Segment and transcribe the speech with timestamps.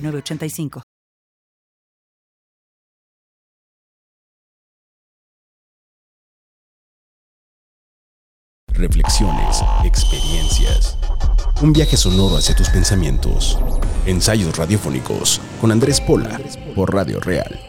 [0.00, 0.82] 985.
[8.72, 10.96] Reflexiones, experiencias.
[11.60, 13.58] Un viaje sonoro hacia tus pensamientos.
[14.06, 16.40] Ensayos radiofónicos con Andrés Pola
[16.76, 17.67] por Radio Real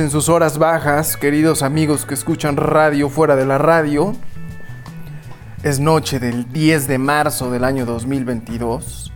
[0.00, 4.14] en sus horas bajas, queridos amigos que escuchan radio fuera de la radio.
[5.62, 9.12] Es noche del 10 de marzo del año 2022.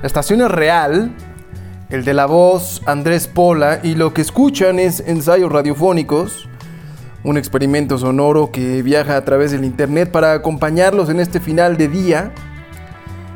[0.00, 1.12] La estación es real,
[1.90, 6.48] el de la voz Andrés Pola y lo que escuchan es ensayos radiofónicos,
[7.24, 11.88] un experimento sonoro que viaja a través del internet para acompañarlos en este final de
[11.88, 12.32] día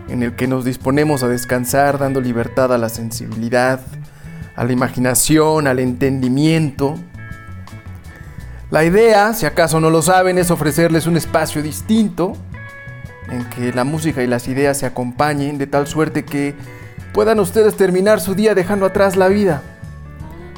[0.09, 3.81] en el que nos disponemos a descansar dando libertad a la sensibilidad,
[4.59, 6.97] a la imaginación, al entendimiento.
[8.73, 12.33] La idea, si acaso no lo saben, es ofrecerles un espacio distinto
[13.31, 16.57] en que la música y las ideas se acompañen de tal suerte que
[17.13, 19.63] puedan ustedes terminar su día dejando atrás la vida,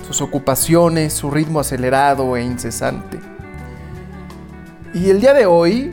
[0.06, 3.20] sus ocupaciones, su ritmo acelerado e incesante.
[4.94, 5.92] Y el día de hoy,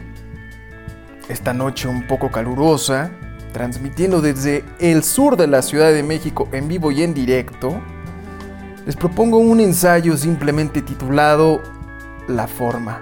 [1.27, 3.11] esta noche un poco calurosa,
[3.51, 7.81] transmitiendo desde el sur de la Ciudad de México en vivo y en directo,
[8.87, 11.61] les propongo un ensayo simplemente titulado
[12.29, 13.01] La forma.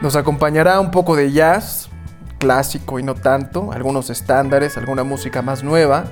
[0.00, 1.90] Nos acompañará un poco de jazz,
[2.38, 6.04] clásico y no tanto, algunos estándares, alguna música más nueva.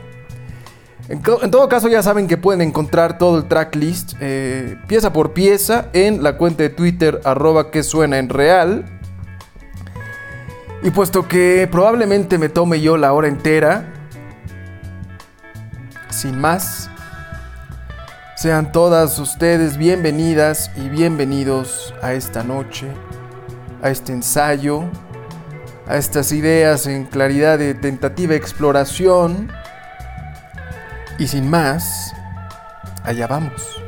[1.09, 5.87] En, todo caso ya saben que pueden encontrar todo el tracklist eh, pieza por pieza
[5.95, 8.85] en la cuenta de Twitter arroba que suena en real.
[10.83, 13.98] Y puesto que probablemente me tome yo la hora entera,
[16.19, 16.91] sin más,
[18.35, 22.89] sean todas ustedes bienvenidas y bienvenidos a esta noche,
[23.83, 24.83] a este ensayo,
[25.87, 29.49] a estas ideas en claridad de tentativa exploración.
[31.21, 32.13] Y sin más,
[33.05, 33.88] allá vamos.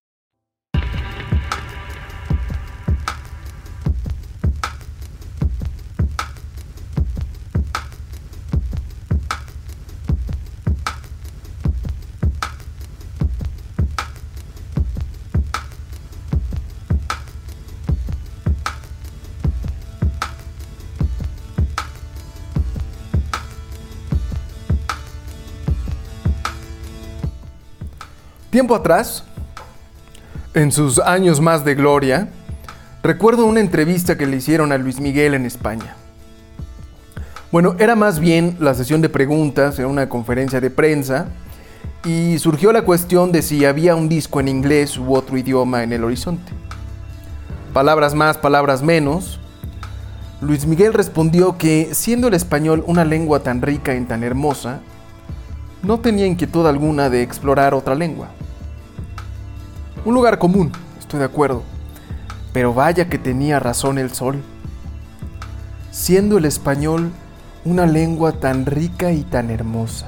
[28.51, 29.23] Tiempo atrás,
[30.53, 32.27] en sus años más de gloria,
[33.01, 35.95] recuerdo una entrevista que le hicieron a Luis Miguel en España.
[37.49, 41.27] Bueno, era más bien la sesión de preguntas, era una conferencia de prensa,
[42.03, 45.93] y surgió la cuestión de si había un disco en inglés u otro idioma en
[45.93, 46.51] el horizonte.
[47.71, 49.39] Palabras más, palabras menos.
[50.41, 54.81] Luis Miguel respondió que, siendo el español una lengua tan rica y tan hermosa,
[55.83, 58.27] no tenía inquietud alguna de explorar otra lengua.
[60.03, 61.61] Un lugar común, estoy de acuerdo,
[62.53, 64.41] pero vaya que tenía razón el sol.
[65.91, 67.11] Siendo el español
[67.65, 70.07] una lengua tan rica y tan hermosa.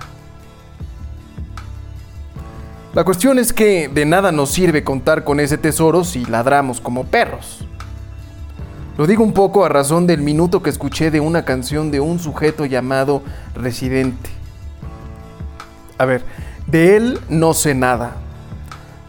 [2.96, 7.04] La cuestión es que de nada nos sirve contar con ese tesoro si ladramos como
[7.04, 7.64] perros.
[8.98, 12.18] Lo digo un poco a razón del minuto que escuché de una canción de un
[12.18, 13.22] sujeto llamado
[13.54, 14.32] Residente.
[16.00, 16.24] A ver,
[16.66, 18.23] de él no sé nada.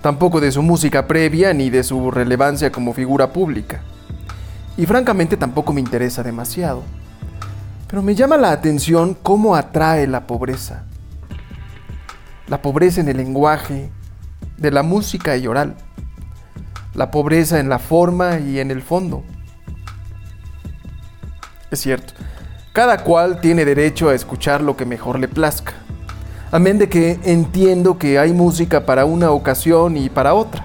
[0.04, 3.80] Tampoco de su música previa ni de su relevancia como figura pública.
[4.76, 6.82] Y francamente tampoco me interesa demasiado.
[7.88, 10.84] Pero me llama la atención cómo atrae la pobreza.
[12.48, 13.90] La pobreza en el lenguaje,
[14.58, 15.74] de la música y oral.
[16.92, 19.24] La pobreza en la forma y en el fondo.
[21.70, 22.12] Es cierto,
[22.74, 25.72] cada cual tiene derecho a escuchar lo que mejor le plazca.
[26.54, 30.64] Amén de que entiendo que hay música para una ocasión y para otra.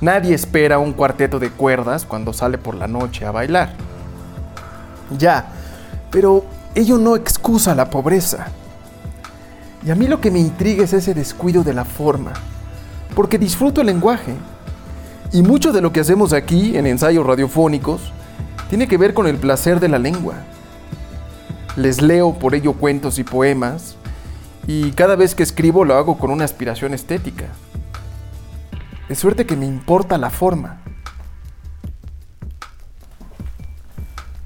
[0.00, 3.72] Nadie espera un cuarteto de cuerdas cuando sale por la noche a bailar.
[5.16, 5.52] Ya,
[6.10, 8.48] pero ello no excusa la pobreza.
[9.86, 12.32] Y a mí lo que me intriga es ese descuido de la forma,
[13.14, 14.34] porque disfruto el lenguaje.
[15.30, 18.12] Y mucho de lo que hacemos aquí en ensayos radiofónicos
[18.70, 20.34] tiene que ver con el placer de la lengua.
[21.76, 23.94] Les leo por ello cuentos y poemas,
[24.66, 27.46] y cada vez que escribo lo hago con una aspiración estética.
[29.08, 30.80] De suerte que me importa la forma.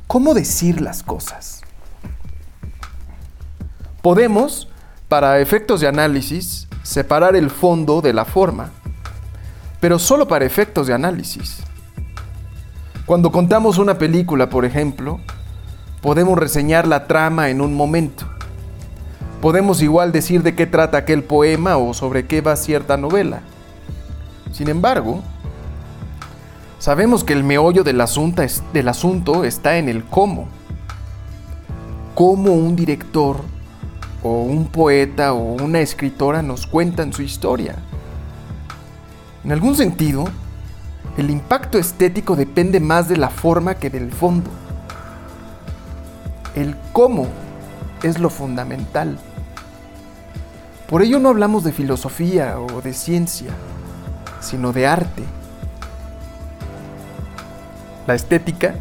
[0.07, 1.63] ¿Cómo decir las cosas?
[4.01, 4.69] Podemos,
[5.09, 8.71] para efectos de análisis, separar el fondo de la forma,
[9.81, 11.59] pero solo para efectos de análisis.
[13.07, 15.21] Cuando contamos una película, por ejemplo,
[16.01, 18.25] podemos reseñar la trama en un momento.
[19.45, 23.43] Podemos igual decir de qué trata aquel poema o sobre qué va cierta novela.
[24.53, 25.21] Sin embargo,
[26.79, 30.49] sabemos que el meollo del asunto, está en el cómo.
[32.15, 33.43] Cómo un director
[34.23, 37.77] o un poeta o una escritora nos cuentan su historia.
[39.45, 40.25] En algún sentido,
[41.19, 44.49] el impacto estético depende más de la forma que del fondo.
[46.55, 47.27] El cómo
[48.03, 49.19] es lo fundamental.
[50.89, 53.51] Por ello no hablamos de filosofía o de ciencia,
[54.41, 55.23] sino de arte.
[58.07, 58.75] La estética,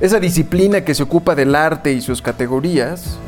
[0.00, 3.18] esa disciplina que se ocupa del arte y sus categorías,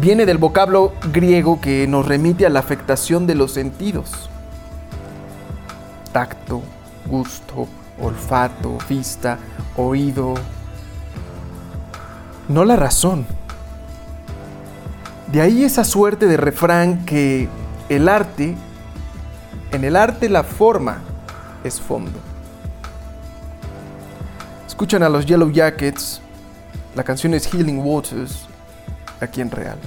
[0.00, 4.30] viene del vocablo griego que nos remite a la afectación de los sentidos.
[6.12, 6.62] Tacto,
[7.06, 7.66] gusto,
[8.00, 9.38] olfato, vista,
[9.76, 10.34] oído.
[12.48, 13.26] No la razón.
[15.32, 17.48] De ahí esa suerte de refrán que
[17.88, 18.56] el arte
[19.70, 20.98] En el arte la forma
[21.62, 22.18] es fondo.
[24.66, 26.20] Escuchan a los Yellow Jackets.
[26.96, 28.48] La canción es Healing Waters,
[29.20, 29.78] aquí en Real.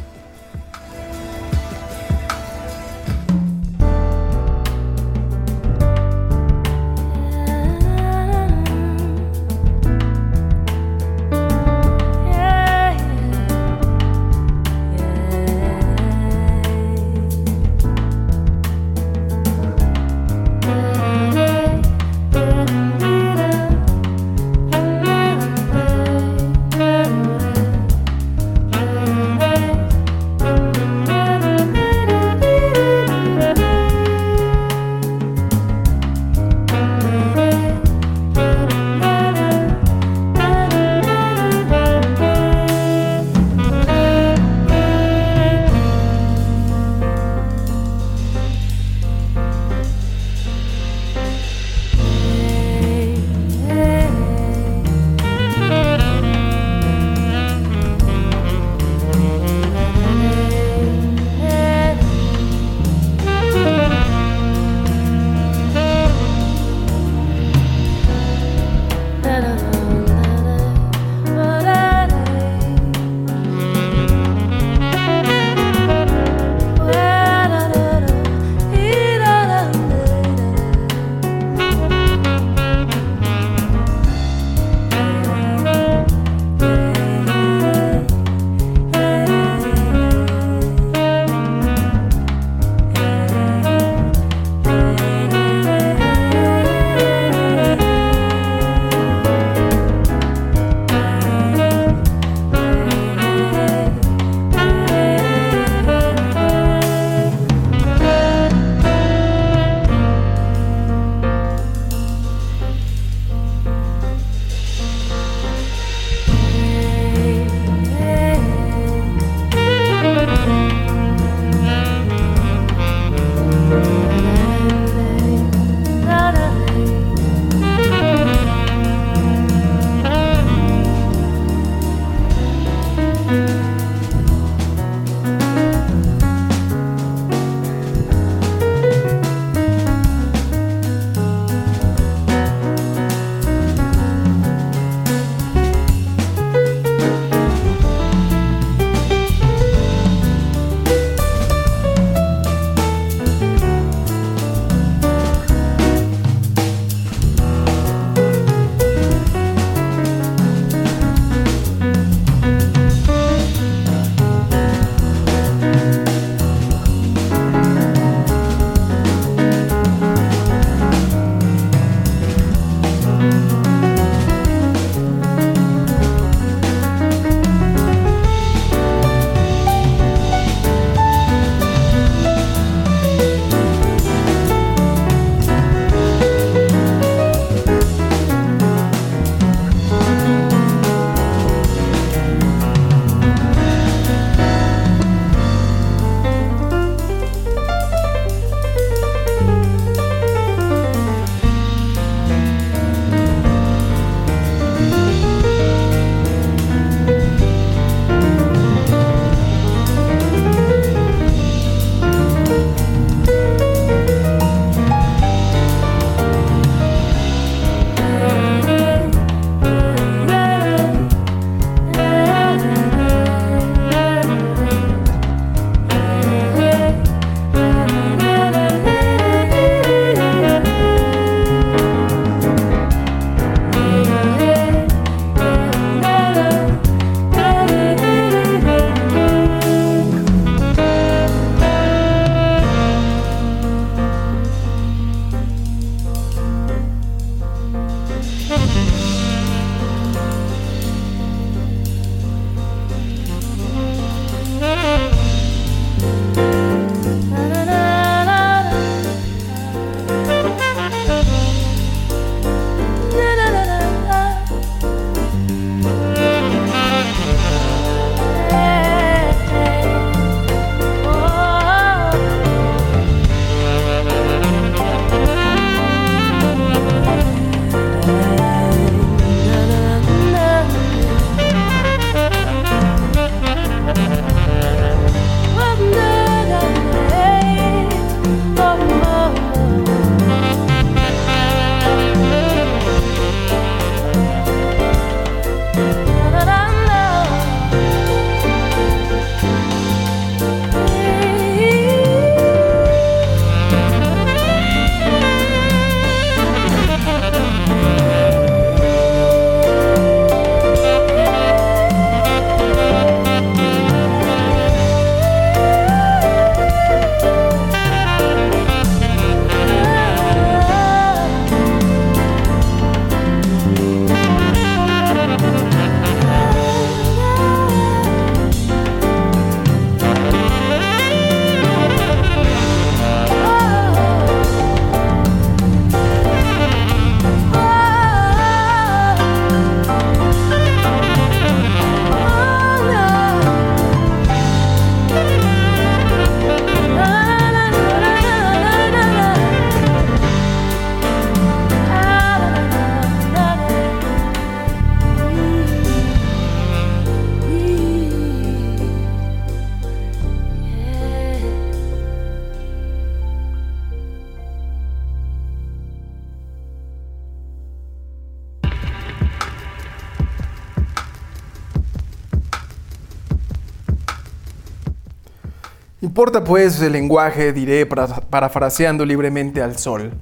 [376.23, 380.13] Importa pues el lenguaje, diré para- parafraseando libremente al sol.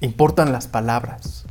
[0.00, 1.44] Importan las palabras.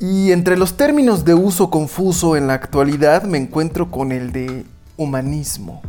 [0.00, 4.64] Y entre los términos de uso confuso en la actualidad me encuentro con el de
[4.96, 5.82] humanismo.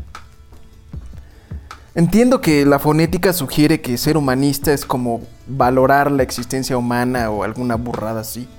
[1.95, 7.43] Entiendo que la fonética sugiere que ser humanista es como valorar la existencia humana o
[7.43, 8.49] alguna burrada así.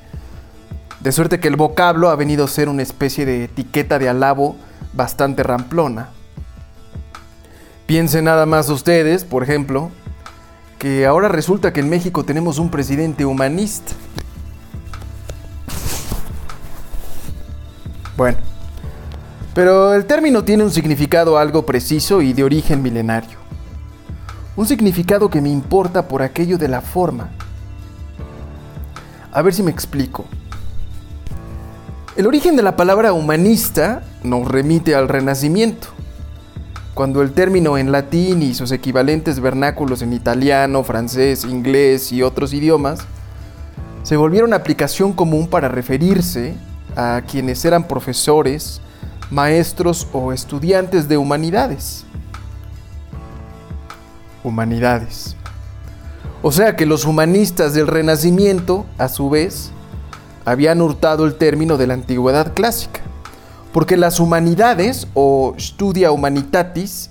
[1.01, 4.57] De suerte que el vocablo ha venido a ser una especie de etiqueta de alabo
[4.95, 6.16] bastante ramplona.
[7.87, 9.91] Piensen nada más ustedes, por ejemplo,
[10.79, 13.93] que ahora resulta que en México tenemos un presidente humanista.
[18.17, 18.39] Bueno,
[19.55, 23.39] pero el término tiene un significado algo preciso y de origen milenario.
[24.57, 27.29] Un significado que me importa por aquello de la forma.
[29.33, 30.25] A ver si me explico.
[32.17, 35.89] El origen de la palabra humanista nos remite al Renacimiento,
[36.97, 42.55] cuando el término en latín y sus equivalentes vernáculos en italiano, francés, inglés y otros
[42.55, 43.01] idiomas
[44.03, 46.55] se volvieron aplicación común para referirse
[46.97, 48.81] a quienes eran profesores,
[49.31, 52.07] maestros o estudiantes de humanidades.
[54.43, 55.37] Humanidades.
[56.41, 59.71] O sea que los humanistas del Renacimiento, a su vez,
[60.47, 63.03] habían hurtado el término de la antigüedad clásica,
[63.77, 67.11] porque las humanidades o studia humanitatis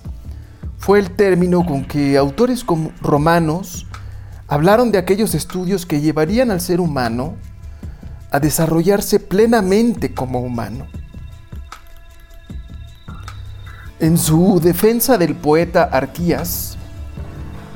[0.78, 3.86] fue el término con que autores como romanos
[4.48, 7.36] hablaron de aquellos estudios que llevarían al ser humano
[8.32, 10.88] a desarrollarse plenamente como humano.
[14.00, 16.76] En su defensa del poeta Arquías,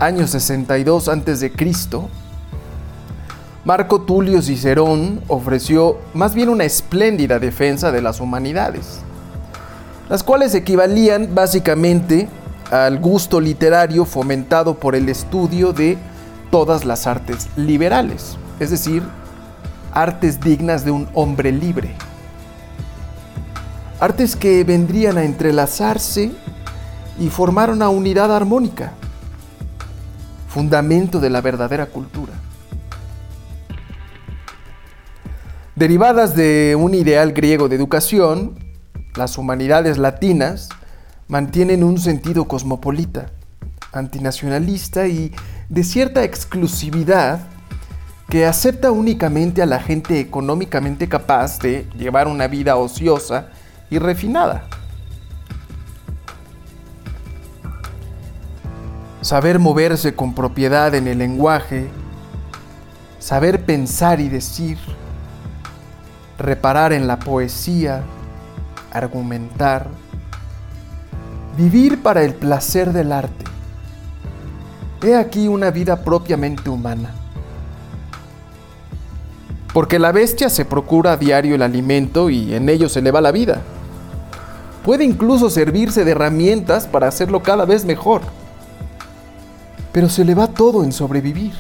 [0.00, 1.52] año 62 a.C.,
[3.62, 9.00] Marco Tulio Cicerón ofreció más bien una espléndida defensa de las humanidades,
[10.08, 12.26] las cuales equivalían básicamente
[12.70, 15.98] al gusto literario fomentado por el estudio de
[16.50, 19.02] todas las artes liberales, es decir,
[19.92, 21.94] artes dignas de un hombre libre.
[24.00, 26.32] Artes que vendrían a entrelazarse
[27.18, 28.92] y formar una unidad armónica,
[30.48, 32.19] fundamento de la verdadera cultura.
[35.80, 38.58] Derivadas de un ideal griego de educación,
[39.16, 40.68] las humanidades latinas
[41.26, 43.30] mantienen un sentido cosmopolita,
[43.90, 45.32] antinacionalista y
[45.70, 47.40] de cierta exclusividad
[48.28, 53.48] que acepta únicamente a la gente económicamente capaz de llevar una vida ociosa
[53.88, 54.68] y refinada.
[59.22, 61.88] Saber moverse con propiedad en el lenguaje,
[63.18, 64.76] saber pensar y decir,
[66.40, 68.02] reparar en la poesía,
[68.92, 69.88] argumentar,
[71.56, 73.44] vivir para el placer del arte.
[75.02, 77.10] He aquí una vida propiamente humana.
[79.72, 83.20] Porque la bestia se procura a diario el alimento y en ello se le va
[83.20, 83.60] la vida.
[84.84, 88.22] Puede incluso servirse de herramientas para hacerlo cada vez mejor.
[89.92, 91.52] Pero se le va todo en sobrevivir.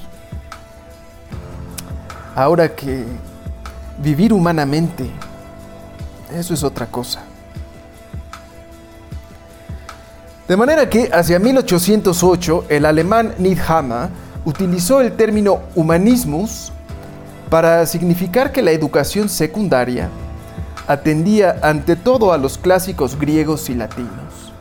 [2.34, 3.04] Ahora que
[4.02, 5.10] vivir humanamente,
[6.34, 7.22] eso es otra cosa.
[10.48, 14.08] De manera que hacia 1808 el alemán Niethammer
[14.44, 16.72] utilizó el término humanismus
[17.48, 20.08] para significar que la educación secundaria
[20.88, 24.52] atendía ante todo a los clásicos griegos y latinos,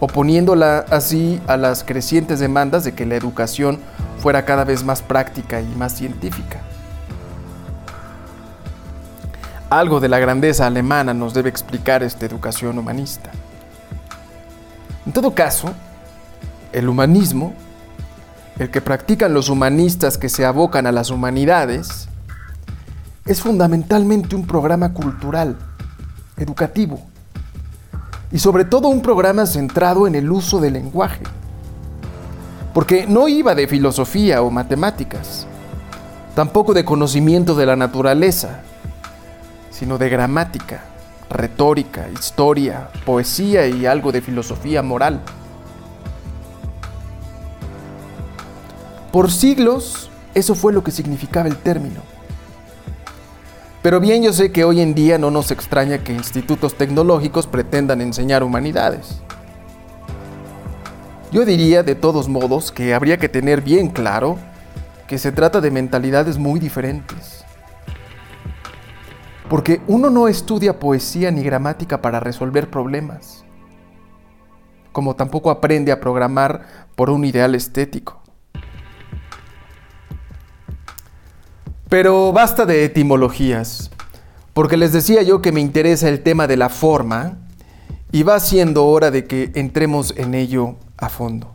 [0.00, 3.80] oponiéndola así a las crecientes demandas de que la educación
[4.18, 6.61] fuera cada vez más práctica y más científica.
[9.72, 13.30] Algo de la grandeza alemana nos debe explicar esta educación humanista.
[15.06, 15.70] En todo caso,
[16.74, 17.54] el humanismo,
[18.58, 22.06] el que practican los humanistas que se abocan a las humanidades,
[23.24, 25.56] es fundamentalmente un programa cultural,
[26.36, 27.00] educativo,
[28.30, 31.22] y sobre todo un programa centrado en el uso del lenguaje,
[32.74, 35.46] porque no iba de filosofía o matemáticas,
[36.34, 38.60] tampoco de conocimiento de la naturaleza,
[39.82, 40.84] sino de gramática,
[41.28, 45.20] retórica, historia, poesía y algo de filosofía moral.
[49.10, 52.00] Por siglos, eso fue lo que significaba el término.
[53.82, 58.00] Pero bien yo sé que hoy en día no nos extraña que institutos tecnológicos pretendan
[58.00, 59.20] enseñar humanidades.
[61.32, 64.38] Yo diría de todos modos que habría que tener bien claro
[65.08, 67.41] que se trata de mentalidades muy diferentes.
[69.52, 73.44] Porque uno no estudia poesía ni gramática para resolver problemas.
[74.92, 78.22] como tampoco aprende a programar por un ideal estético.
[81.90, 83.90] Pero basta de etimologías,
[84.54, 87.36] porque les decía yo que me interesa el tema de la forma
[88.10, 91.54] y va siendo hora de que entremos en ello a fondo.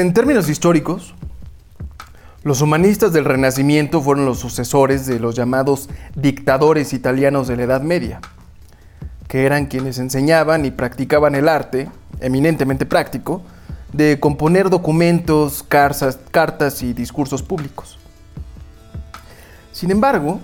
[0.00, 1.14] En términos históricos,
[2.42, 7.82] los humanistas del Renacimiento fueron los sucesores de los llamados dictadores italianos de la Edad
[7.82, 8.22] Media,
[9.28, 11.90] que eran quienes enseñaban y practicaban el arte,
[12.20, 13.42] eminentemente práctico,
[13.92, 17.98] de componer documentos, cartas y discursos públicos.
[19.70, 20.40] Sin embargo,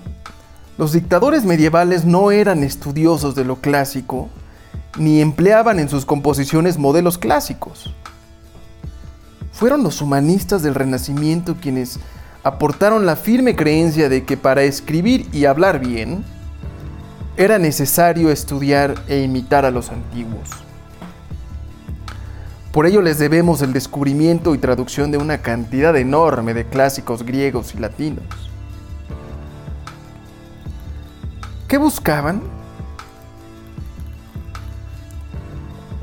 [0.77, 4.29] los dictadores medievales no eran estudiosos de lo clásico
[4.99, 7.95] ni empleaban en sus composiciones modelos clásicos.
[9.57, 11.99] Fueron los humanistas del Renacimiento quienes
[12.45, 16.27] aportaron la firme creencia de que para escribir y hablar bien,
[17.39, 20.51] era necesario estudiar e imitar a los antiguos.
[22.71, 27.75] Por ello les debemos el descubrimiento y traducción de una cantidad enorme de clásicos griegos
[27.75, 28.27] y latinos.
[31.67, 32.43] ¿Qué buscaban?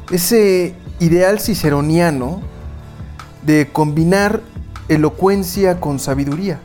[0.09, 2.52] Ese ideal ciceroniano
[3.45, 4.41] de combinar
[4.87, 6.59] elocuencia con sabiduría.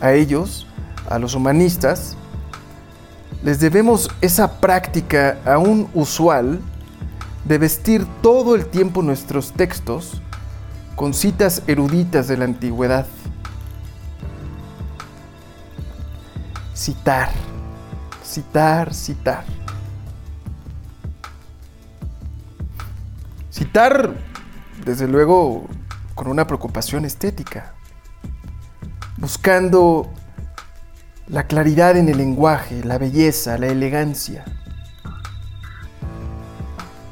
[0.00, 0.66] A ellos,
[1.08, 2.16] a los humanistas,
[3.42, 6.60] les debemos esa práctica aún usual
[7.44, 10.22] de vestir todo el tiempo nuestros textos
[10.96, 13.06] con citas eruditas de la antigüedad.
[16.82, 17.30] citar,
[18.24, 19.61] citar, citar.
[23.62, 24.14] Citar,
[24.84, 25.68] desde luego,
[26.16, 27.74] con una preocupación estética,
[29.18, 30.10] buscando
[31.28, 34.44] la claridad en el lenguaje, la belleza, la elegancia.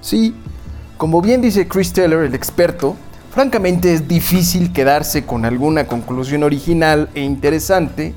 [0.00, 0.34] Sí,
[0.96, 2.96] como bien dice Chris Taylor, el experto,
[3.32, 8.12] francamente es difícil quedarse con alguna conclusión original e interesante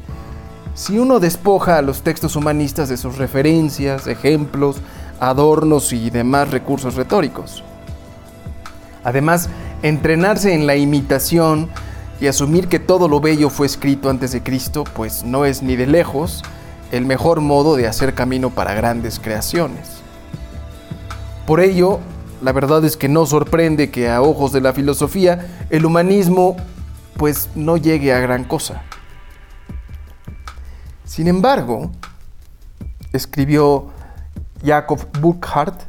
[0.73, 4.77] si uno despoja a los textos humanistas de sus referencias, ejemplos,
[5.19, 7.63] adornos y demás recursos retóricos.
[9.03, 9.49] Además,
[9.81, 11.69] entrenarse en la imitación
[12.21, 15.75] y asumir que todo lo bello fue escrito antes de Cristo, pues no es ni
[15.75, 16.43] de lejos
[16.91, 20.03] el mejor modo de hacer camino para grandes creaciones.
[21.45, 21.99] Por ello,
[22.41, 26.55] la verdad es que no sorprende que a ojos de la filosofía el humanismo
[27.17, 28.83] pues no llegue a gran cosa.
[31.03, 31.91] Sin embargo,
[33.11, 33.87] escribió
[34.63, 35.81] Jacob Burckhardt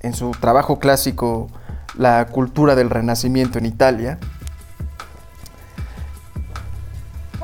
[0.00, 1.48] en su trabajo clásico
[1.96, 4.18] La cultura del Renacimiento en Italia,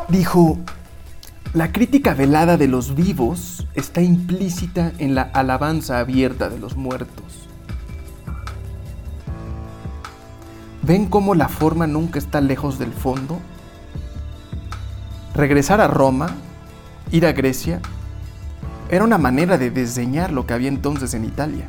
[0.09, 0.59] dijo,
[1.55, 7.49] la crítica velada de los vivos está implícita en la alabanza abierta de los muertos.
[10.83, 13.39] ¿Ven cómo la forma nunca está lejos del fondo?
[15.35, 16.35] Regresar a Roma
[17.13, 17.81] Ir a Grecia
[18.89, 21.69] era una manera de desdeñar lo que había entonces en Italia.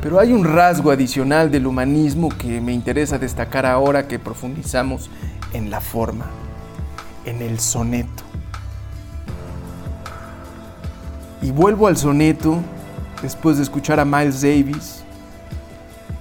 [0.00, 5.10] Pero hay un rasgo adicional del humanismo que me interesa destacar ahora que profundizamos
[5.52, 6.26] en la forma,
[7.24, 8.22] en el soneto.
[11.40, 12.58] Y vuelvo al soneto
[13.22, 15.02] después de escuchar a Miles Davis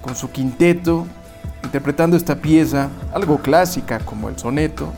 [0.01, 1.05] con su quinteto
[1.63, 4.91] interpretando esta pieza, algo clásica como el soneto,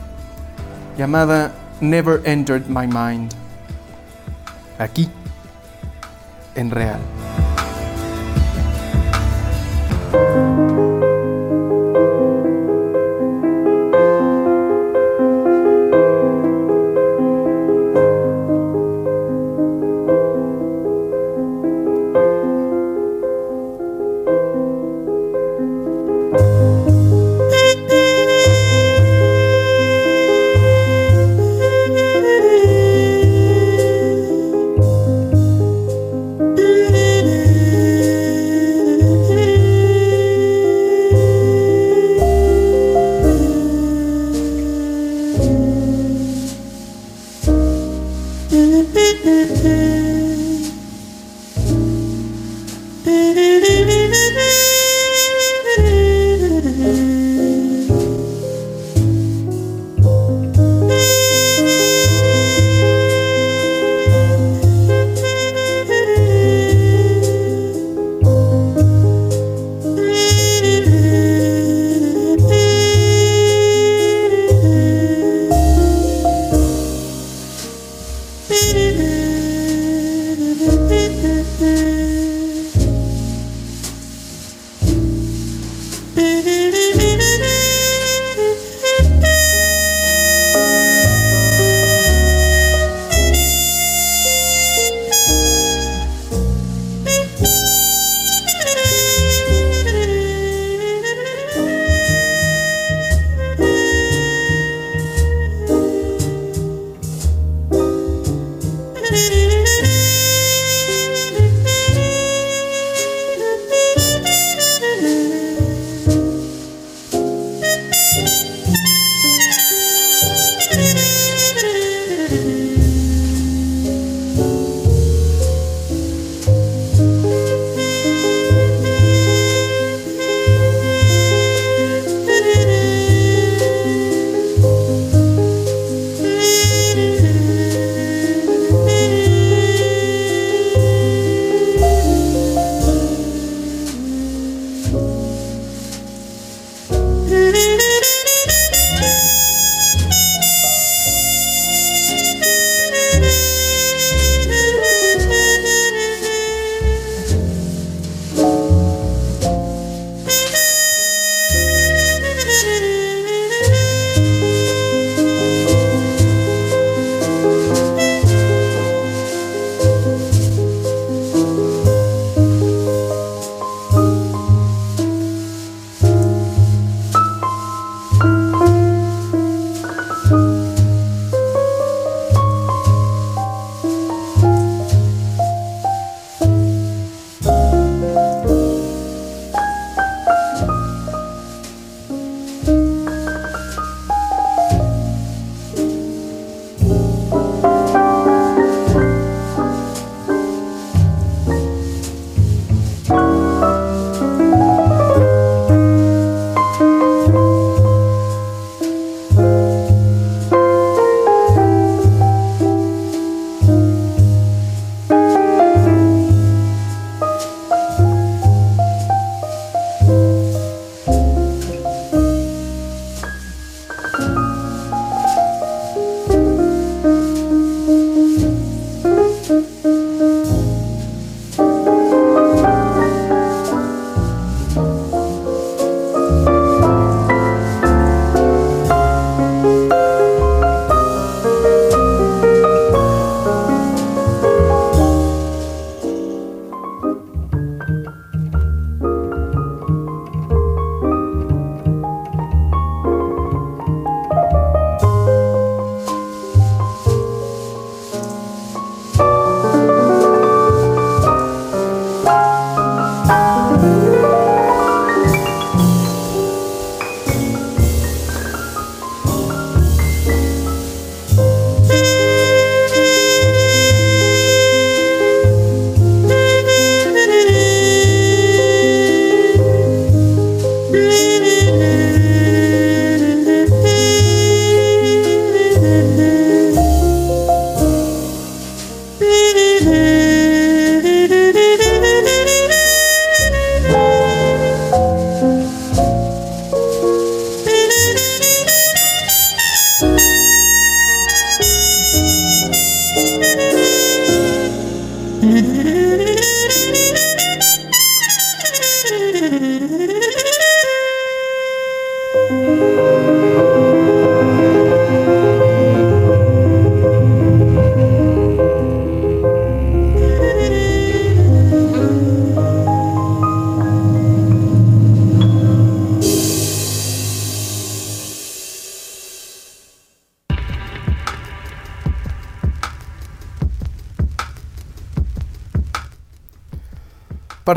[0.98, 1.52] llamada
[1.82, 3.32] Never Entered My Mind.
[4.80, 5.10] Aquí,
[6.56, 7.00] en real.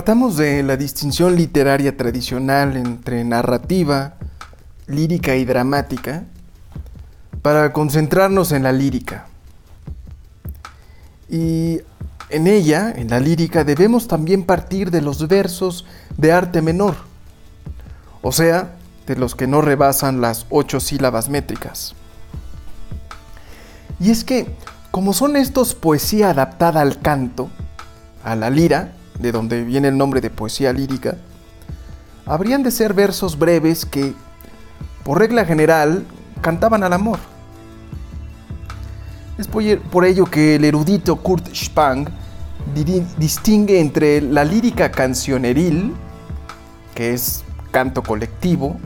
[0.07, 4.15] Partamos de la distinción literaria tradicional entre narrativa,
[4.87, 6.23] lírica y dramática
[7.43, 9.27] para concentrarnos en la lírica.
[11.29, 11.81] Y
[12.31, 15.85] en ella, en la lírica, debemos también partir de los versos
[16.17, 16.95] de arte menor,
[18.23, 18.77] o sea,
[19.09, 21.97] de los que no rebasan las ocho sílabas métricas.
[23.99, 24.55] Y es que,
[24.93, 27.51] como son estos poesía adaptada al canto,
[28.23, 28.93] a la lira,
[29.27, 31.17] de donde viene el nombre de poesía lírica,
[32.27, 34.15] habrían de ser versos breves que,
[35.03, 36.07] por regla general,
[36.41, 37.19] cantaban al amor.
[39.37, 42.07] Es por ello que el erudito Kurt Spang
[43.19, 45.93] distingue entre la lírica cancioneril,
[46.95, 48.77] que es canto colectivo,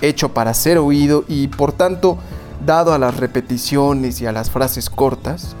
[0.00, 2.18] hecho para ser oído y por tanto
[2.66, 5.54] dado a las repeticiones y a las frases cortas,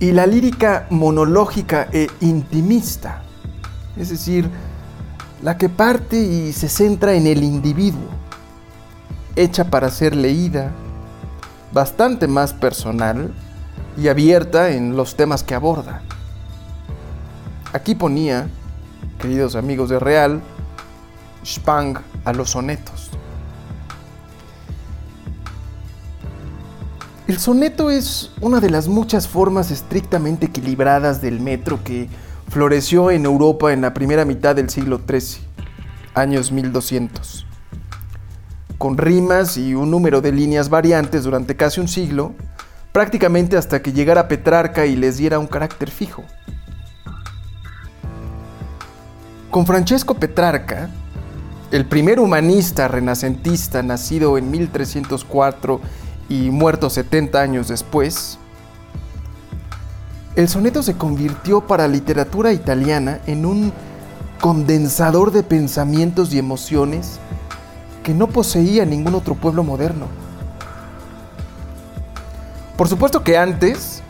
[0.00, 3.22] y la lírica monológica e intimista,
[3.96, 4.48] es decir,
[5.42, 8.08] la que parte y se centra en el individuo,
[9.36, 10.70] hecha para ser leída,
[11.72, 13.32] bastante más personal
[13.96, 16.02] y abierta en los temas que aborda.
[17.72, 18.48] Aquí ponía,
[19.20, 20.40] queridos amigos de Real,
[21.44, 22.97] Spang a los sonetos.
[27.28, 32.08] El soneto es una de las muchas formas estrictamente equilibradas del metro que
[32.48, 35.42] floreció en Europa en la primera mitad del siglo XIII,
[36.14, 37.44] años 1200.
[38.78, 42.32] Con rimas y un número de líneas variantes durante casi un siglo,
[42.92, 46.24] prácticamente hasta que llegara Petrarca y les diera un carácter fijo.
[49.50, 50.88] Con Francesco Petrarca,
[51.72, 58.38] el primer humanista renacentista nacido en 1304 y muerto 70 años después,
[60.36, 63.72] el soneto se convirtió para literatura italiana en un
[64.40, 67.18] condensador de pensamientos y emociones
[68.04, 70.06] que no poseía ningún otro pueblo moderno.
[72.76, 74.02] Por supuesto que antes,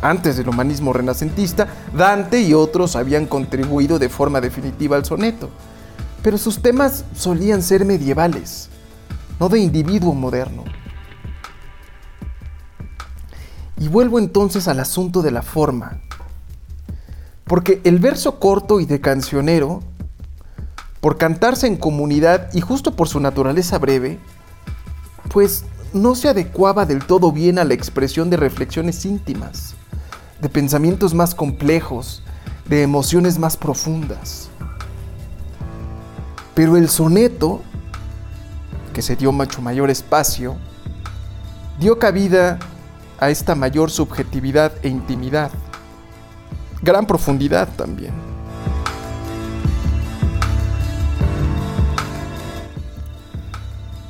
[0.00, 5.50] antes del humanismo renacentista, Dante y otros habían contribuido de forma definitiva al soneto,
[6.22, 8.70] pero sus temas solían ser medievales,
[9.38, 10.64] no de individuo moderno.
[13.80, 16.00] Y vuelvo entonces al asunto de la forma.
[17.44, 19.80] Porque el verso corto y de cancionero,
[21.00, 24.20] por cantarse en comunidad y justo por su naturaleza breve,
[25.32, 25.64] pues
[25.94, 29.74] no se adecuaba del todo bien a la expresión de reflexiones íntimas,
[30.42, 32.22] de pensamientos más complejos,
[32.66, 34.50] de emociones más profundas.
[36.54, 37.62] Pero el soneto,
[38.92, 40.56] que se dio mucho mayor espacio,
[41.80, 42.58] dio cabida
[43.20, 45.50] a esta mayor subjetividad e intimidad.
[46.82, 48.14] Gran profundidad también.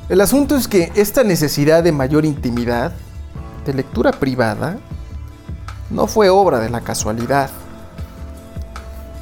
[0.07, 2.93] El asunto es que esta necesidad de mayor intimidad,
[3.65, 4.77] de lectura privada,
[5.89, 7.49] no fue obra de la casualidad.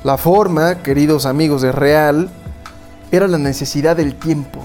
[0.04, 2.30] La forma, queridos amigos de Real,
[3.12, 4.62] era la necesidad del tiempo,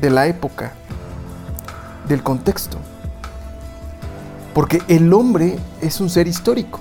[0.00, 0.72] de la época,
[2.08, 2.78] del contexto.
[4.54, 6.80] Porque el hombre es un ser histórico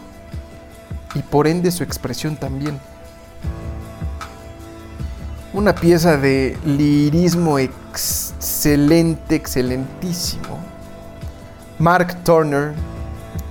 [1.16, 2.80] y por ende su expresión también.
[5.54, 10.60] Una pieza de lirismo excelente, excelentísimo.
[11.78, 12.74] Mark Turner,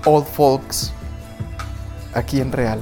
[0.04, 0.92] Old Folks,
[2.14, 2.80] aquí en Real.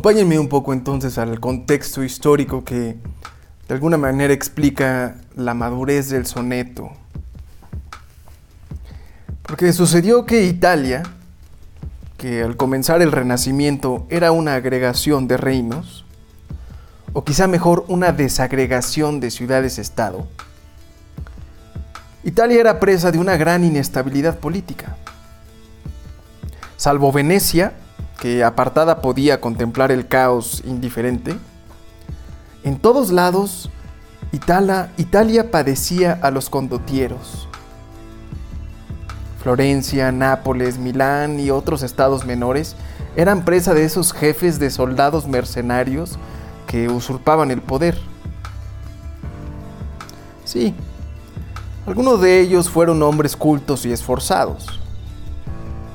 [0.00, 2.96] Acompáñenme un poco entonces al contexto histórico que
[3.68, 6.90] de alguna manera explica la madurez del soneto.
[9.42, 11.02] Porque sucedió que Italia,
[12.16, 16.06] que al comenzar el Renacimiento era una agregación de reinos,
[17.12, 20.26] o quizá mejor una desagregación de ciudades-estado,
[22.24, 24.96] Italia era presa de una gran inestabilidad política.
[26.78, 27.74] Salvo Venecia,
[28.20, 31.34] que apartada podía contemplar el caos indiferente,
[32.62, 33.70] en todos lados
[34.32, 37.48] Italia, padecía a los condotieros.
[39.42, 42.76] Florencia, Nápoles, Milán y otros estados menores
[43.16, 46.18] eran presa de esos jefes de soldados mercenarios
[46.66, 47.98] que usurpaban el poder.
[50.44, 50.74] Sí,
[51.86, 54.79] algunos de ellos fueron hombres cultos y esforzados,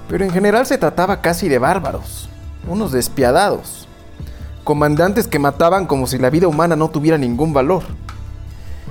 [0.07, 2.29] pero en general se trataba casi de bárbaros,
[2.67, 3.87] unos despiadados,
[4.63, 7.83] comandantes que mataban como si la vida humana no tuviera ningún valor,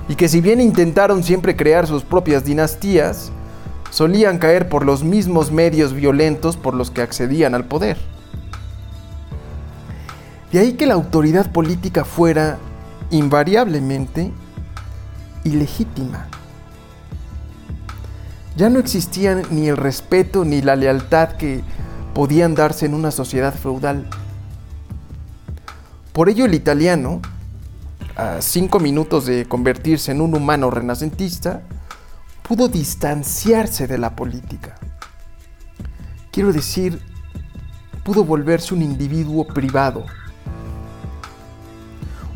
[0.07, 3.31] y que si bien intentaron siempre crear sus propias dinastías,
[3.89, 7.97] solían caer por los mismos medios violentos por los que accedían al poder.
[10.51, 12.57] De ahí que la autoridad política fuera
[13.09, 14.31] invariablemente
[15.43, 16.27] ilegítima.
[18.55, 21.61] Ya no existían ni el respeto ni la lealtad que
[22.13, 24.07] podían darse en una sociedad feudal.
[26.13, 27.21] Por ello el italiano,
[28.15, 31.63] a cinco minutos de convertirse en un humano renacentista,
[32.47, 34.75] pudo distanciarse de la política.
[36.31, 37.01] Quiero decir,
[38.05, 40.05] pudo volverse un individuo privado.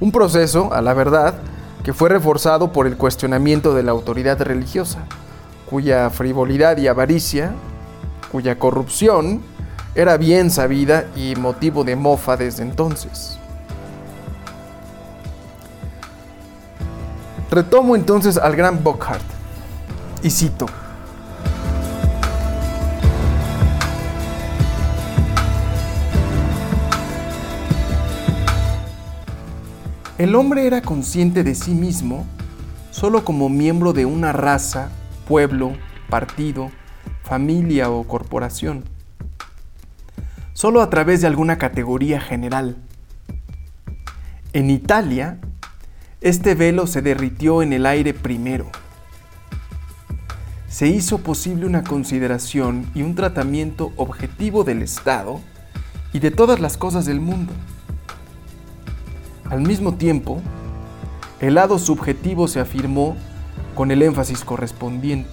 [0.01, 1.35] Un proceso, a la verdad,
[1.83, 5.05] que fue reforzado por el cuestionamiento de la autoridad religiosa,
[5.69, 7.51] cuya frivolidad y avaricia,
[8.31, 9.41] cuya corrupción,
[9.95, 13.37] era bien sabida y motivo de mofa desde entonces.
[17.51, 19.23] Retomo entonces al gran Bockhart
[20.23, 20.67] y cito.
[30.17, 32.25] El hombre era consciente de sí mismo
[32.91, 34.89] solo como miembro de una raza,
[35.29, 35.73] pueblo,
[36.09, 36.71] partido,
[37.21, 38.83] familia o corporación.
[40.53, 42.77] Solo a través de alguna categoría general.
[44.53, 45.37] En Italia,
[46.19, 48.71] este velo se derritió en el aire primero.
[50.67, 55.41] Se hizo posible una consideración y un tratamiento objetivo del Estado
[56.11, 57.53] y de todas las cosas del mundo.
[59.47, 60.41] Al mismo tiempo,
[61.39, 63.15] el lado subjetivo se afirmó
[63.79, 65.29] con el énfasis correspondiente.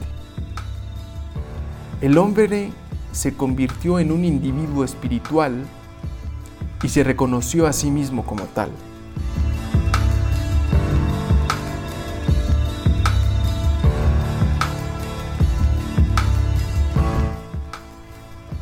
[2.00, 2.70] El hombre
[3.10, 5.64] se convirtió en un individuo espiritual
[6.80, 8.70] y se reconoció a sí mismo como tal.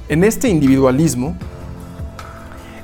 [0.08, 1.36] En este individualismo,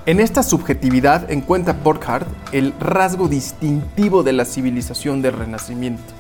[0.05, 6.20] en esta subjetividad encuentra Burkhardt el rasgo distintivo de la civilización del Renacimiento.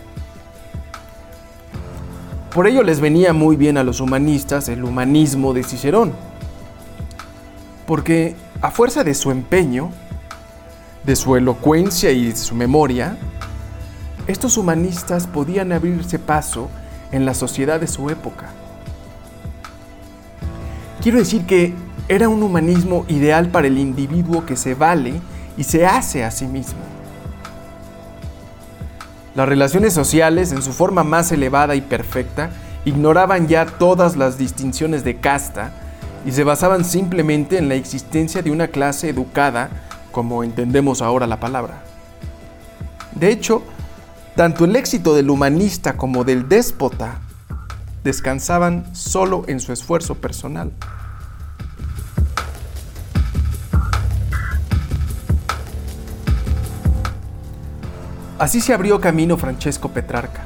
[2.53, 6.13] Por ello les venía muy bien a los humanistas el humanismo de Cicerón,
[7.87, 9.91] porque a fuerza de su empeño,
[11.05, 13.17] de su elocuencia y de su memoria,
[14.27, 16.69] estos humanistas podían abrirse paso
[17.13, 18.51] en la sociedad de su época.
[21.01, 21.73] Quiero decir que
[22.09, 25.21] era un humanismo ideal para el individuo que se vale
[25.57, 27.00] y se hace a sí mismo.
[29.35, 32.51] Las relaciones sociales, en su forma más elevada y perfecta,
[32.85, 35.72] ignoraban ya todas las distinciones de casta
[36.26, 39.70] y se basaban simplemente en la existencia de una clase educada,
[40.11, 41.83] como entendemos ahora la palabra.
[43.14, 43.62] De hecho,
[44.35, 47.20] tanto el éxito del humanista como del déspota
[48.03, 50.72] descansaban solo en su esfuerzo personal.
[58.41, 60.45] Así se abrió camino Francesco Petrarca.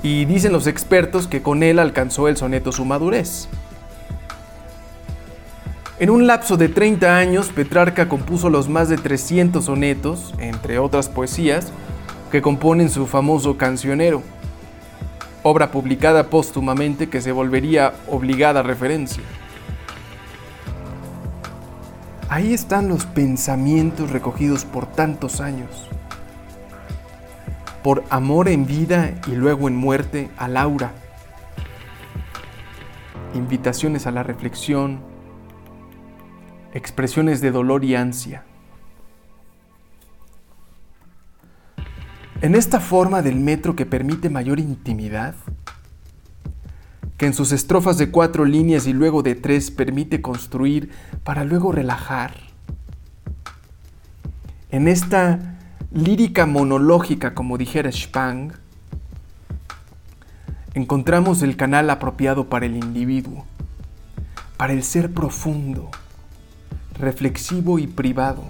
[0.00, 3.48] Y dicen los expertos que con él alcanzó el soneto su madurez.
[5.98, 11.08] En un lapso de 30 años, Petrarca compuso los más de 300 sonetos, entre otras
[11.08, 11.72] poesías,
[12.30, 14.22] que componen su famoso Cancionero,
[15.42, 19.24] obra publicada póstumamente que se volvería obligada referencia.
[22.28, 25.89] Ahí están los pensamientos recogidos por tantos años
[27.82, 30.92] por amor en vida y luego en muerte a Laura.
[33.34, 35.00] Invitaciones a la reflexión,
[36.74, 38.44] expresiones de dolor y ansia.
[42.42, 45.34] En esta forma del metro que permite mayor intimidad,
[47.18, 50.90] que en sus estrofas de cuatro líneas y luego de tres permite construir
[51.22, 52.34] para luego relajar.
[54.70, 55.58] En esta
[55.92, 58.52] lírica monológica, como dijera Spang,
[60.74, 63.44] encontramos el canal apropiado para el individuo,
[64.56, 65.90] para el ser profundo,
[66.98, 68.44] reflexivo y privado.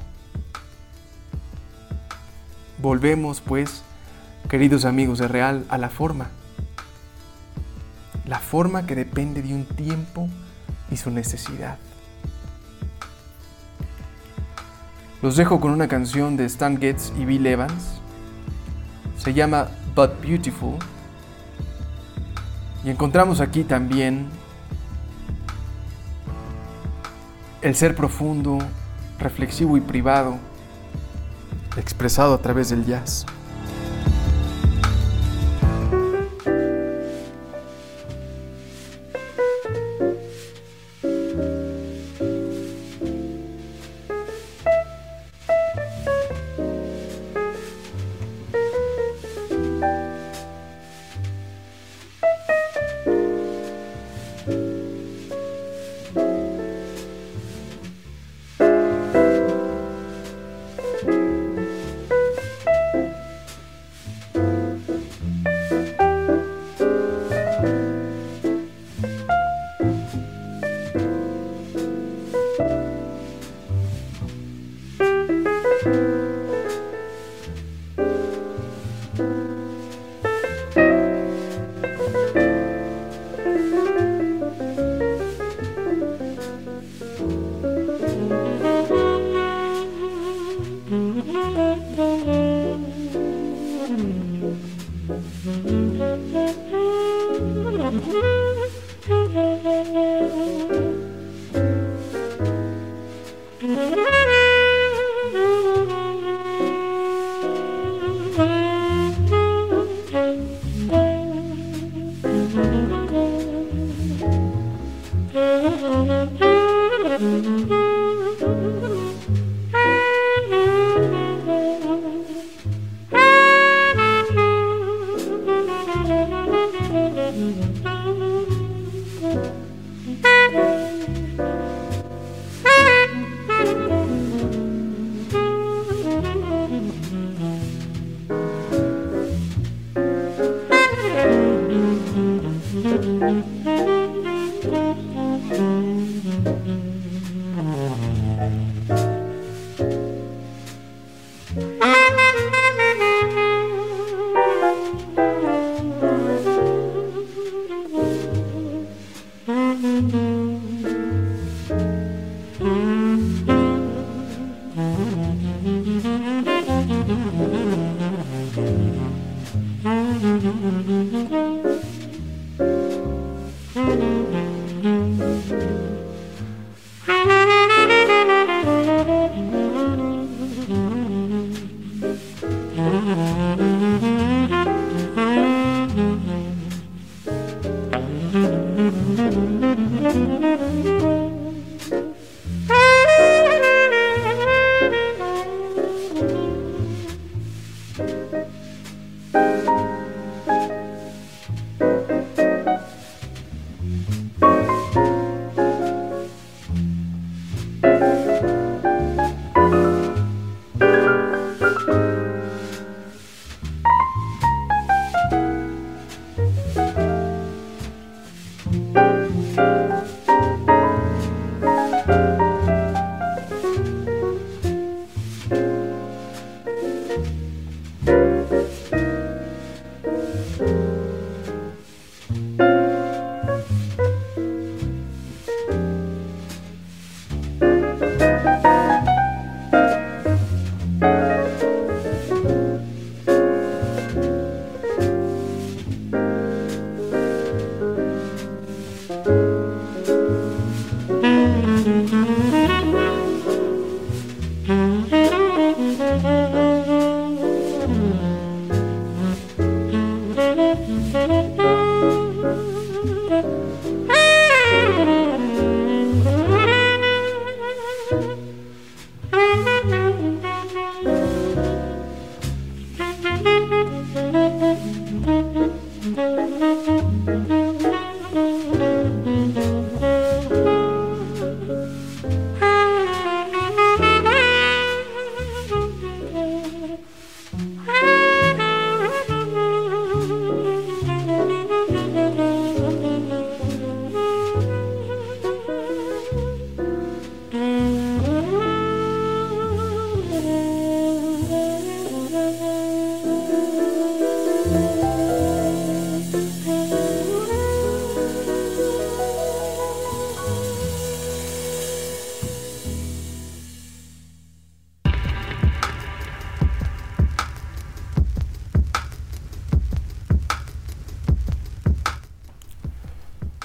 [2.79, 3.83] Volvemos, pues,
[4.49, 6.31] queridos amigos de Real, a la forma.
[8.27, 10.29] La forma que depende de un tiempo
[10.91, 11.79] y su necesidad.
[15.23, 18.01] Los dejo con una canción de Stan Getz y Bill Evans.
[19.19, 20.77] Se llama But Beautiful.
[22.85, 24.29] Y encontramos aquí también
[27.61, 28.59] el ser profundo,
[29.19, 30.39] reflexivo y privado,
[31.77, 33.27] expresado a través del jazz.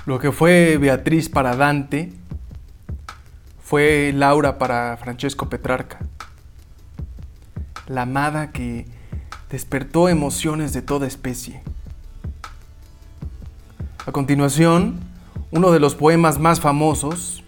[0.05, 2.13] Lo que fue Beatriz para Dante
[3.59, 5.97] fue Laura para Francesco Petrarca.
[7.87, 8.85] La amada que
[9.49, 11.63] despertó emociones de toda especie.
[14.05, 14.99] A continuación,
[15.49, 17.43] uno de los poemas más famosos,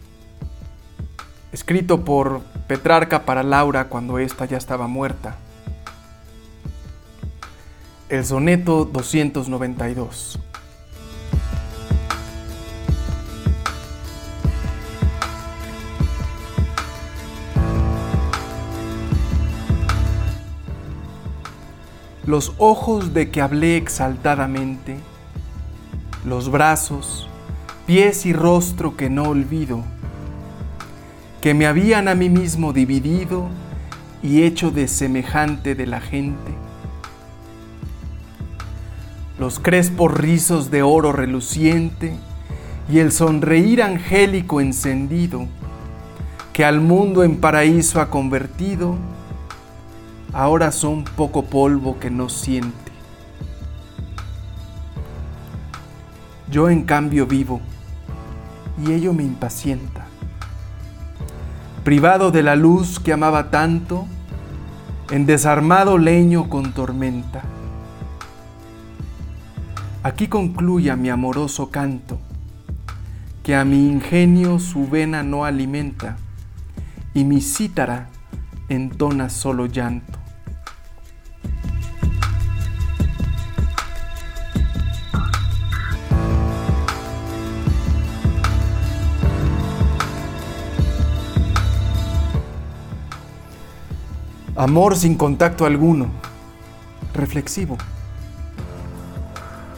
[1.52, 5.36] escrito por Petrarca para Laura cuando ésta ya estaba muerta.
[8.10, 10.40] El soneto 292.
[22.28, 24.98] Los ojos de que hablé exaltadamente,
[26.26, 27.30] los brazos,
[27.86, 29.82] pies y rostro que no olvido,
[31.40, 33.48] que me habían a mí mismo dividido
[34.22, 36.52] y hecho de semejante de la gente.
[39.40, 42.14] Los crespos rizos de oro reluciente
[42.92, 45.48] y el sonreír angélico encendido,
[46.52, 48.98] que al mundo en paraíso ha convertido,
[50.34, 52.92] ahora son poco polvo que no siente.
[56.50, 57.60] Yo en cambio vivo,
[58.86, 60.06] y ello me impacienta.
[61.84, 64.08] Privado de la luz que amaba tanto,
[65.12, 67.44] en desarmado leño con tormenta.
[70.04, 72.20] Aquí concluya mi amoroso canto,
[73.44, 76.18] que a mi ingenio su vena no alimenta,
[77.14, 78.10] y mi cítara
[78.70, 80.17] entona solo llanto.
[94.58, 96.08] Amor sin contacto alguno,
[97.14, 97.78] reflexivo.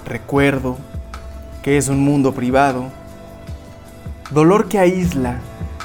[0.06, 0.78] Recuerdo
[1.62, 2.86] que es un mundo privado,
[4.32, 5.42] dolor que aísla,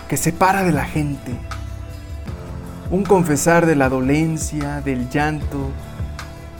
[0.08, 1.34] que separa de la gente,
[2.92, 5.72] un confesar de la dolencia, del llanto,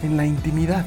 [0.03, 0.85] en la intimidad.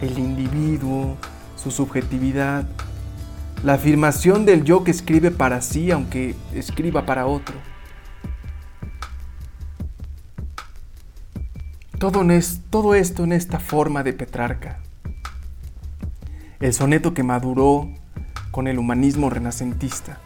[0.00, 1.16] El individuo,
[1.56, 2.66] su subjetividad,
[3.64, 7.56] la afirmación del yo que escribe para sí aunque escriba para otro.
[11.98, 12.22] Todo,
[12.68, 14.80] todo esto en esta forma de Petrarca.
[16.60, 17.88] El soneto que maduró
[18.50, 20.18] con el humanismo renacentista.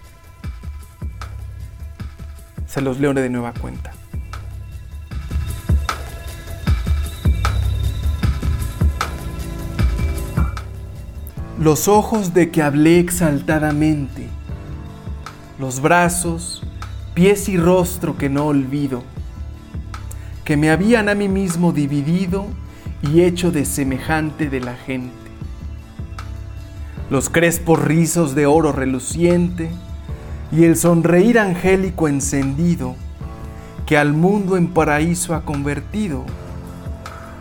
[2.66, 3.92] Se los leo de nueva cuenta.
[11.58, 14.28] Los ojos de que hablé exaltadamente,
[15.58, 16.62] los brazos,
[17.14, 19.02] pies y rostro que no olvido,
[20.44, 22.46] que me habían a mí mismo dividido
[23.02, 25.12] y hecho de semejante de la gente.
[27.10, 29.70] Los crespos rizos de oro reluciente
[30.52, 32.94] y el sonreír angélico encendido
[33.84, 36.24] que al mundo en paraíso ha convertido,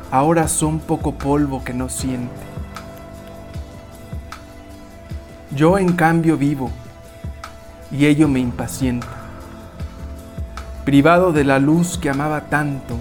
[0.10, 2.47] ahora son poco polvo que no siente.
[5.52, 6.72] Yo en cambio vivo,
[7.90, 9.08] y ello me impacienta.
[10.84, 12.98] Privado de la luz que amaba tanto,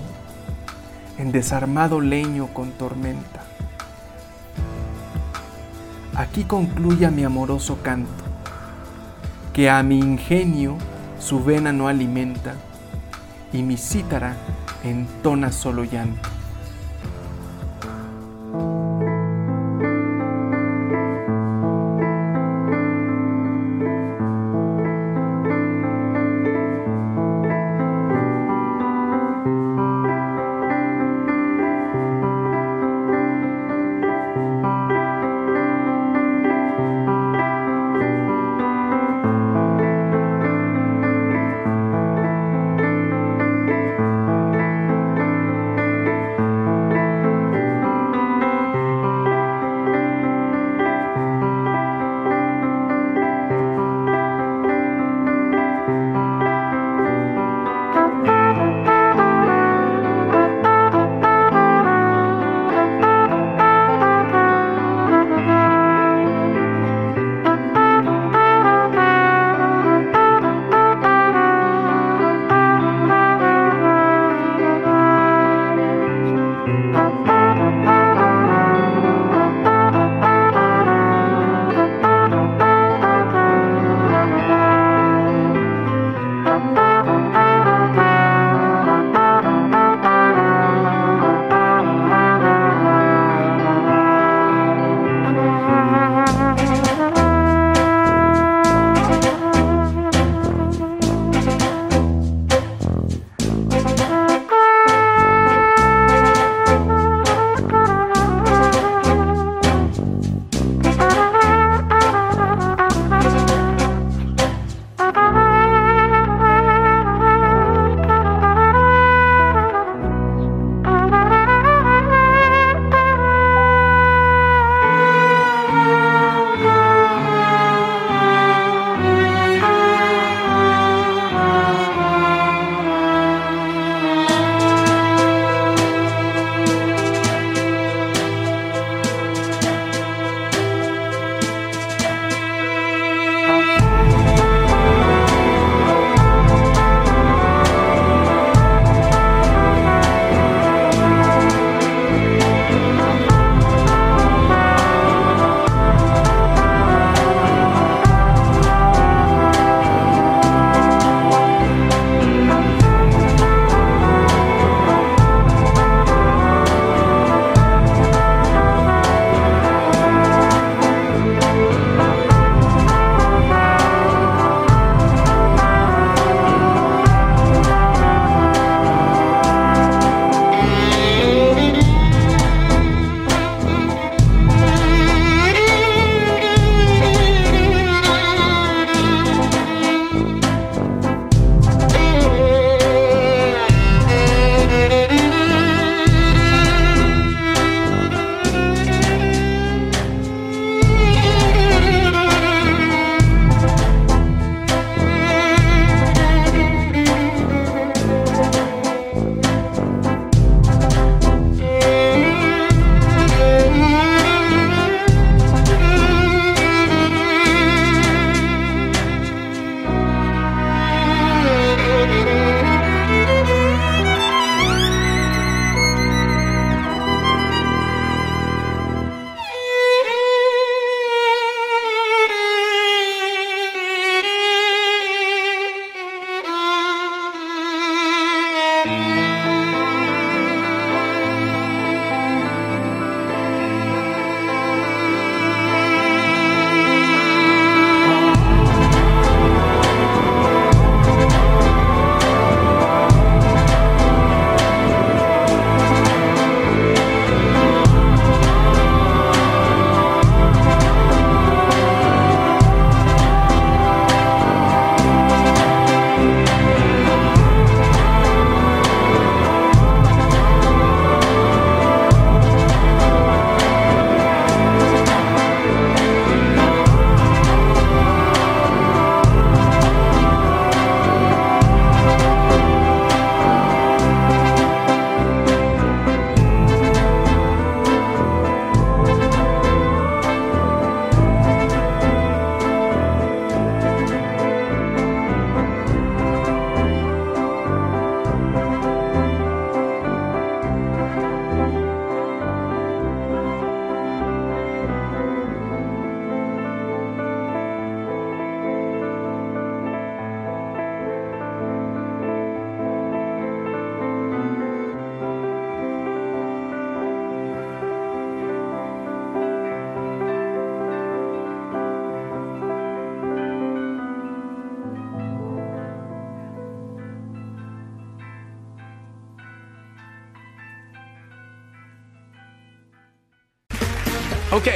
[1.18, 3.42] en desarmado leño con tormenta.
[6.14, 8.24] Aquí concluya mi amoroso canto,
[9.52, 10.76] que a mi ingenio
[11.18, 12.54] su vena no alimenta,
[13.52, 14.36] y mi cítara
[14.84, 16.35] entona solo llanto.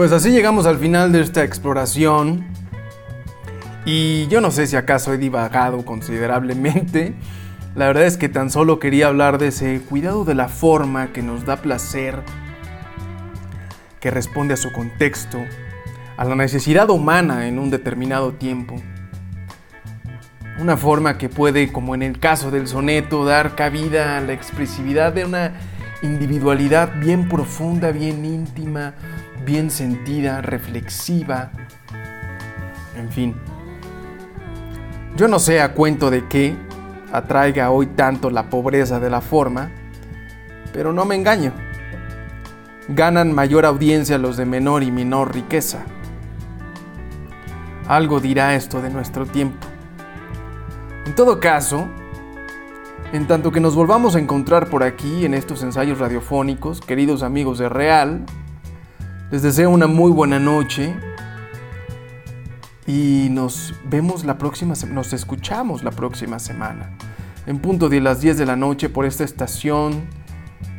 [0.00, 2.46] Pues así llegamos al final de esta exploración.
[3.84, 7.12] Y yo no sé si acaso he divagado considerablemente.
[7.74, 11.20] La verdad es que tan solo quería hablar de ese cuidado de la forma que
[11.20, 12.22] nos da placer,
[14.00, 15.36] que responde a su contexto,
[16.16, 18.76] a la necesidad humana en un determinado tiempo.
[20.58, 25.12] Una forma que puede, como en el caso del soneto, dar cabida a la expresividad
[25.12, 25.52] de una
[26.02, 28.94] individualidad bien profunda, bien íntima,
[29.44, 31.50] bien sentida, reflexiva,
[32.96, 33.34] en fin.
[35.16, 36.56] Yo no sé a cuento de qué
[37.12, 39.70] atraiga hoy tanto la pobreza de la forma,
[40.72, 41.52] pero no me engaño.
[42.88, 45.84] Ganan mayor audiencia los de menor y menor riqueza.
[47.88, 49.66] Algo dirá esto de nuestro tiempo.
[51.06, 51.88] En todo caso,
[53.12, 57.58] en tanto que nos volvamos a encontrar por aquí en estos ensayos radiofónicos, queridos amigos
[57.58, 58.24] de Real,
[59.30, 60.94] les deseo una muy buena noche
[62.86, 66.90] y nos vemos la próxima nos escuchamos la próxima semana
[67.46, 70.04] en punto de las 10 de la noche por esta estación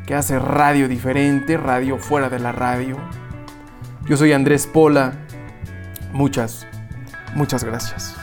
[0.06, 2.98] que hace radio diferente, radio fuera de la radio.
[4.08, 5.14] Yo soy Andrés Pola.
[6.14, 6.68] Muchas
[7.36, 8.21] muchas gracias.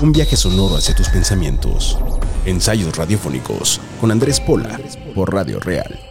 [0.00, 1.98] Un viaje sonoro hacia tus pensamientos.
[2.46, 4.78] Ensayos radiofónicos con Andrés Pola
[5.12, 6.07] por Radio Real